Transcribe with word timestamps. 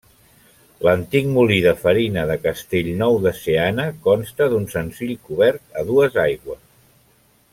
L'antic 0.85 1.27
molí 1.35 1.57
de 1.65 1.73
farina 1.81 2.23
de 2.31 2.37
Castellnou 2.45 3.19
de 3.27 3.35
Seana 3.41 3.87
consta 4.09 4.49
d'un 4.55 4.67
senzill 4.73 5.15
cobert 5.29 5.81
a 5.83 5.85
dues 5.93 6.19
aigües. 6.27 6.65